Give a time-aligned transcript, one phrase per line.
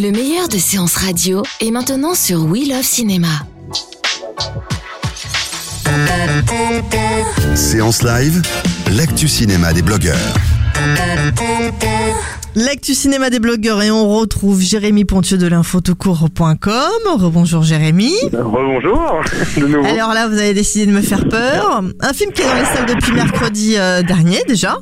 [0.00, 3.28] Le meilleur de séances radio est maintenant sur We Love Cinéma.
[7.54, 8.40] Séance live,
[8.96, 10.16] l'actu cinéma des blogueurs.
[12.54, 17.18] L'actu cinéma des blogueurs et on retrouve Jérémy Pontieux de l'infotocourt.com.
[17.18, 18.14] Rebonjour Jérémy.
[18.32, 19.20] Rebonjour,
[19.58, 19.86] de nouveau.
[19.86, 21.82] Alors là, vous avez décidé de me faire peur.
[22.00, 24.78] Un film qui est dans les salles depuis mercredi euh, dernier déjà.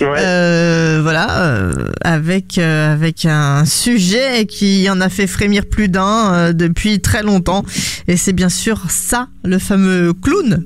[0.00, 1.72] Euh, voilà, euh,
[2.02, 7.22] avec euh, avec un sujet qui en a fait frémir plus d'un euh, depuis très
[7.22, 7.64] longtemps,
[8.08, 10.64] et c'est bien sûr ça, le fameux clown.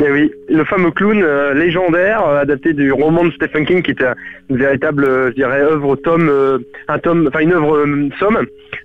[0.00, 3.92] Eh oui, le fameux clown euh, légendaire euh, adapté du roman de Stephen King qui
[3.92, 4.06] était
[4.50, 7.86] une véritable, euh, je dirais, œuvre tome, un tome, enfin une œuvre
[8.18, 8.38] somme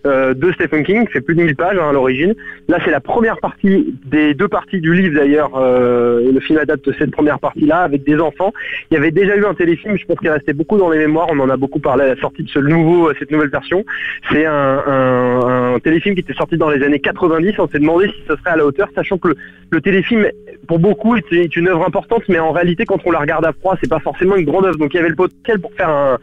[0.05, 2.35] de Stephen King, fait plus de 1000 pages hein, à l'origine.
[2.67, 5.51] Là, c'est la première partie des deux parties du livre d'ailleurs.
[5.59, 8.53] le film adapte cette première partie-là avec des enfants.
[8.91, 11.27] Il y avait déjà eu un téléfilm, je pense qu'il restait beaucoup dans les mémoires.
[11.31, 13.83] On en a beaucoup parlé à la sortie de ce nouveau, cette nouvelle version.
[14.31, 17.55] C'est un, téléfilm qui était sorti dans les années 90.
[17.57, 19.29] On s'est demandé si ce serait à la hauteur, sachant que
[19.71, 20.27] le téléfilm,
[20.67, 23.53] pour beaucoup, est, est une œuvre importante, mais en réalité, quand on la regarde à
[23.53, 24.77] froid, c'est pas forcément une grande œuvre.
[24.77, 26.17] Donc il y avait le potentiel pour faire un,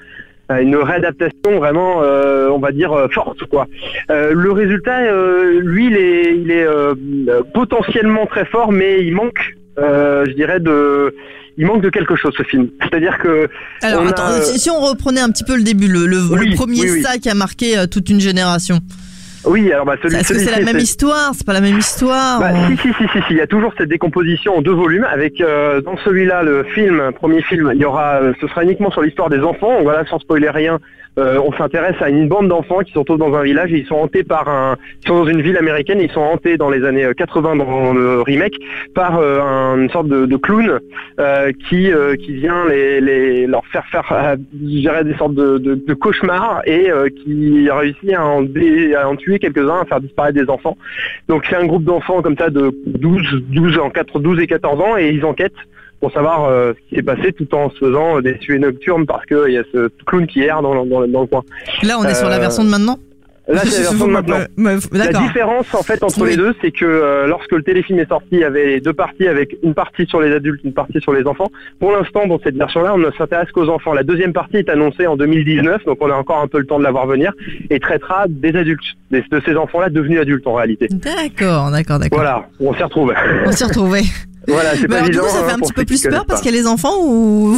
[0.61, 3.43] une réadaptation vraiment, euh, on va dire, euh, forte.
[3.47, 3.67] quoi.
[4.11, 6.95] Euh, le résultat, euh, lui, il est, il est euh,
[7.55, 11.15] potentiellement très fort, mais il manque, euh, je dirais, de...
[11.59, 12.69] Il manque de quelque chose ce film.
[12.83, 13.49] C'est-à-dire que
[13.83, 16.51] Alors on attends, euh, si on reprenait un petit peu le début, le, le- Oui,
[16.51, 17.03] le premier oui, oui.
[17.03, 18.81] ça qui a marqué euh, toute une génération.
[19.47, 22.41] Oui, alors bah, celui, Est-ce que c'est la même histoire C'est pas la même histoire
[22.41, 25.07] Bah, si, si, si, si, si, il y a toujours cette décomposition en deux volumes
[25.11, 28.91] avec euh, dans celui-là le film, premier film, il y aura, euh, ce sera uniquement
[28.91, 29.79] sur l'histoire des enfants.
[29.83, 30.81] Voilà, sans spoiler rien,
[31.19, 33.87] euh, on s'intéresse à une bande d'enfants qui se retrouvent dans un village et ils
[33.87, 36.85] sont hantés par un, ils sont dans une ville américaine, ils sont hantés dans les
[36.85, 38.55] années euh, 80 dans le remake
[38.95, 40.79] par euh, un- une sorte de, clown
[41.19, 45.95] euh, qui euh, qui vient les, les leur faire faire, euh, dirais des sortes de,
[45.95, 50.39] cauchemars et euh, qui réussit à en, dé- à en tuer quelques-uns, à faire disparaître
[50.39, 50.77] des enfants.
[51.29, 54.81] Donc c'est un groupe d'enfants comme ça de 12, 12 en 4, 12 et 14
[54.81, 55.53] ans et ils enquêtent
[56.01, 59.25] pour savoir euh, ce qui s'est passé tout en se faisant des suées nocturnes parce
[59.27, 61.43] qu'il y a ce clown qui erre dans, le- dans, le- dans le coin.
[61.83, 62.99] Là, on est sur la euh, version de maintenant
[63.49, 64.39] Là c'est la version de maintenant.
[64.91, 66.31] La différence en fait entre Oui.
[66.31, 69.29] les deux, c'est que euh, lorsque le téléfilm est sorti, il y avait deux parties
[69.29, 71.49] avec une partie sur les adultes, une partie sur les enfants.
[71.79, 73.93] Pour l'instant, dans cette version-là, on ne s'intéresse qu'aux enfants.
[73.93, 76.81] La deuxième partie est annoncée en 2019, donc on a encore un peu le temps
[76.81, 77.33] de la voir venir,
[77.71, 78.83] et traitera des adultes,
[79.13, 80.89] des- de ces enfants-là devenus adultes en réalité.
[80.91, 82.19] D'accord, d'accord, d'accord.
[82.19, 83.15] Voilà, on s'y retrouve.
[83.47, 84.03] On s'est retrouvés.
[84.49, 85.25] voilà, c'est pas alors, du évident.
[85.25, 86.97] coup, ça fait hein, un petit peu plus peur parce qu'il y a les enfants
[87.03, 87.57] ou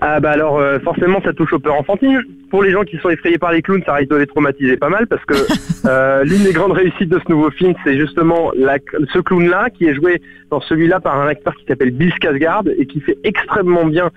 [0.00, 2.20] Ah bah alors euh, forcément ça touche aux peurs enfantines.
[2.50, 4.88] Pour les gens qui sont effrayés par les clowns, ça risque de les traumatiser pas
[4.88, 5.34] mal parce que
[5.86, 8.78] euh, l'une des grandes réussites de ce nouveau film, c'est justement la,
[9.12, 12.86] ce clown-là qui est joué dans celui-là par un acteur qui s'appelle Bill Skarsgård et
[12.86, 14.10] qui fait extrêmement bien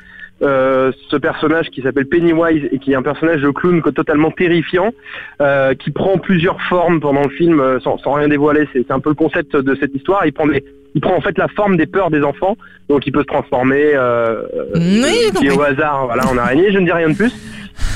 [0.44, 4.92] euh, ce personnage qui s'appelle Pennywise et qui est un personnage de clown totalement terrifiant,
[5.40, 8.68] euh, qui prend plusieurs formes pendant le film sans, sans rien dévoiler.
[8.74, 10.26] C'est c'est un peu le concept de cette histoire.
[10.26, 10.64] Il prend des,
[10.96, 12.58] il prend en fait la forme des peurs des enfants,
[12.90, 13.92] donc il peut se transformer.
[13.96, 14.44] Euh,
[14.76, 15.50] Oui, compris.
[15.52, 17.34] au hasard, voilà, en araignée, je ne dis rien de plus.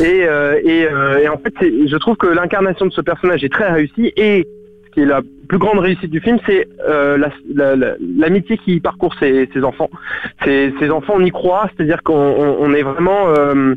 [0.01, 3.51] Et, euh, et, euh, et en fait, je trouve que l'incarnation de ce personnage est
[3.51, 4.45] très réussie et
[4.85, 8.57] ce qui est la plus grande réussite du film, c'est euh, la- la- la- l'amitié
[8.57, 9.89] qui parcourt ces, ces enfants.
[10.43, 13.27] Ces, enfants, on y croit, c'est-à-dire qu'on on- on est vraiment...
[13.37, 13.75] euh,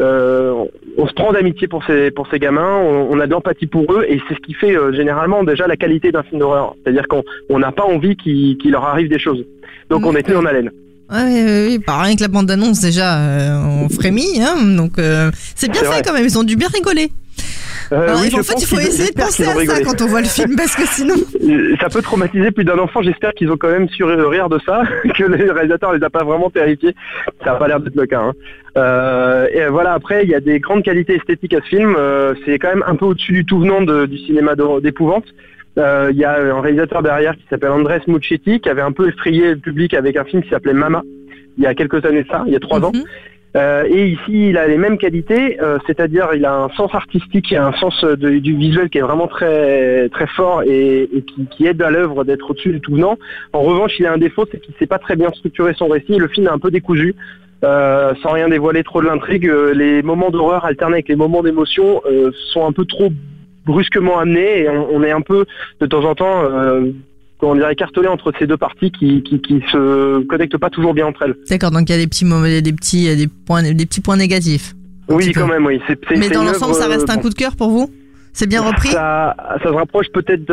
[0.00, 0.64] euh,
[0.98, 3.92] on se prend d'amitié pour ces pour ces gamins, on, on a de l'empathie pour
[3.92, 6.74] eux et c'est ce qui fait euh, généralement déjà la qualité d'un film d'horreur.
[6.82, 9.44] C'est-à-dire qu'on on n'a pas envie qu'il leur arrive des choses.
[9.88, 10.70] Donc on est tenu en haleine.
[11.12, 11.78] Oui, oui, oui.
[11.84, 14.40] Bah, rien que la bande d'annonce, déjà, euh, on frémit.
[14.40, 16.02] Hein, donc, euh, c'est bien fait vrai.
[16.04, 16.24] quand même.
[16.24, 17.10] Ils ont dû bien rigoler.
[17.92, 20.26] Euh, oui, en fait, il faut essayer de penser à ça quand on voit le
[20.28, 21.14] film, parce que sinon.
[21.80, 23.02] Ça peut traumatiser plus d'un enfant.
[23.02, 24.82] J'espère qu'ils ont quand même su rire de ça,
[25.16, 26.94] que le réalisateur les a pas vraiment terrifiés.
[27.44, 28.20] Ça n'a pas l'air d'être le cas.
[28.20, 28.32] hein.
[28.76, 29.92] Euh, et voilà.
[29.94, 31.96] Après, il y a des grandes qualités esthétiques à ce film.
[31.98, 35.24] Euh, c'est quand même un peu au-dessus du tout venant de- du cinéma d'épouvante.
[35.78, 39.08] Euh, Il y a un réalisateur derrière qui s'appelle Andrés Mucchetti, qui avait un peu
[39.08, 41.02] effrayé le public avec un film qui s'appelait Mama.
[41.58, 42.92] Il y a quelques années de ça, il y a trois ans.
[43.56, 47.50] Euh, et ici, il a les mêmes qualités, euh, c'est-à-dire il a un sens artistique
[47.50, 51.08] et un sens euh, du visuel qui est vraiment très très fort et,
[51.50, 53.18] qui, aide à l'œuvre d'être au-dessus du tout venant.
[53.52, 56.16] En revanche, il a un défaut, c'est qu'il sait pas très bien structurer son récit.
[56.16, 57.14] Le film est un peu décousu.
[57.62, 62.00] Sans rien dévoiler trop de l'intrigue, les moments d'horreur alternés avec les moments d'émotion
[62.52, 63.10] sont un peu trop
[63.66, 65.44] brusquement amenés et on, est un peu
[65.78, 66.44] de temps en temps
[67.40, 71.06] comment dire écartelé entre ces deux parties qui, qui, qui se connectent pas toujours bien
[71.06, 71.34] entre elles.
[71.48, 74.00] D'accord, donc il y a des petits, moments- des petits, il des points, des petits
[74.00, 74.74] points négatifs.
[75.08, 75.40] Oui, peu.
[75.40, 75.80] quand même, oui.
[76.16, 77.90] Mais dans l'ensemble, ça reste un coup de cœur pour vous?
[78.32, 78.90] C'est bien repris?
[78.90, 80.44] Ça, ça se rapproche peut-être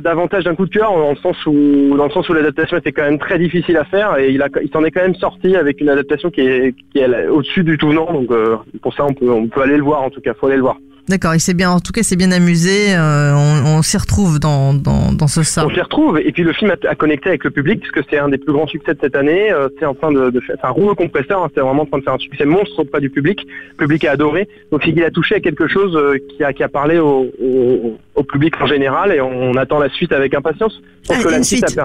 [0.00, 2.92] davantage d'un coup de cœur, dans le sens où, dans le sens où l'adaptation était
[2.92, 5.54] quand même très difficile à faire et il, a, il s'en est quand même sorti
[5.54, 8.10] avec une adaptation qui est, qui est au-dessus du tout venant.
[8.10, 10.32] Donc euh, pour ça, on peut, on peut aller le voir en tout cas.
[10.32, 10.78] Faut aller le voir.
[11.08, 12.94] D'accord, il s'est bien, en tout cas, c'est bien amusé.
[12.96, 15.64] euh, on on s'y retrouve dans, dans, dans ce ça.
[15.64, 18.18] On s'y retrouve et puis le film a, a connecté avec le public puisque c'est
[18.18, 19.52] un des plus grands succès de cette année.
[19.52, 21.42] Euh, c'est en train de, de faire un rouleau compresseur.
[21.44, 23.38] hein, c'est vraiment en train de faire un succès monstre auprès du public.
[23.72, 24.48] Le public a adoré.
[24.72, 27.98] Donc qu'il a touché à quelque chose euh, qui a qui a parlé au, au,
[28.16, 30.80] au public en général et on, attend la suite avec impatience.
[31.04, 31.80] Je pense Ah, que il la suite a suite.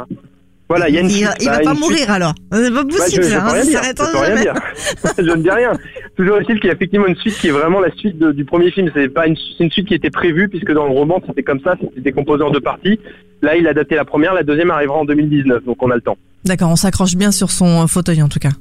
[0.69, 1.25] Voilà, il y a une il suite.
[1.27, 1.79] va, il Bah, va pas suite.
[1.81, 2.33] mourir alors.
[2.53, 3.23] C'est pas Bah, possible.
[3.23, 3.79] je, je hein, peux rien ça dire.
[3.81, 4.41] s'arrêtera Je peux rien jamais.
[4.41, 4.53] dire.
[5.17, 5.71] je ne dis rien.
[6.15, 8.43] Toujours est-il qu'il y a effectivement une suite qui est vraiment la suite de- du
[8.45, 8.89] premier film.
[8.93, 11.75] C'est pas une, une suite qui était prévue puisque dans le roman c'était comme ça,
[11.79, 12.99] c'était décomposé en deux parties.
[13.41, 16.01] Là, il a daté la première, la deuxième arrivera en 2019, donc on a le
[16.01, 16.17] temps.
[16.45, 18.51] D'accord, on s'accroche bien sur son euh, fauteuil en tout cas.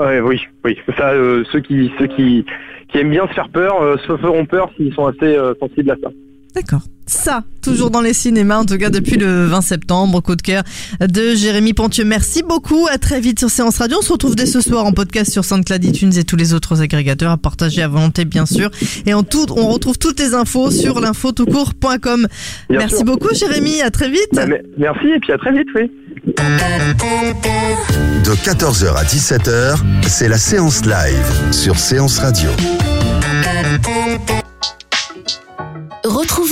[0.00, 0.76] Ouais, oui, oui.
[0.96, 2.44] Ça, euh, ceux qui, ceux qui,
[2.88, 5.90] qui aiment bien se faire peur, euh, se feront peur s'ils sont assez euh, sensibles
[5.92, 6.08] à ça.
[6.54, 6.82] D'accord.
[7.06, 10.22] Ça, toujours dans les cinémas, en tout cas depuis le 20 septembre.
[10.22, 10.62] Coup de cœur
[11.00, 12.04] de Jérémy Pontieux.
[12.04, 12.86] Merci beaucoup.
[12.90, 13.98] À très vite sur Séance Radio.
[13.98, 16.80] On se retrouve dès ce soir en podcast sur SoundCloud, iTunes et tous les autres
[16.80, 18.70] agrégateurs à partager à volonté, bien sûr.
[19.04, 22.26] Et en tout, on retrouve toutes les infos sur l'infotoutcourt.com.
[22.70, 23.04] Merci sûr.
[23.04, 23.82] beaucoup, Jérémy.
[23.82, 24.30] À très vite.
[24.32, 24.46] Bah,
[24.78, 25.90] merci et puis à très vite, oui.
[28.24, 29.76] De 14h à 17h,
[30.08, 32.48] c'est la séance live sur Séance Radio.